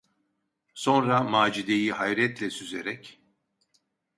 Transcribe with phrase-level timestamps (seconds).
[0.73, 3.19] Sonra Macide’yi hayretle süzerek: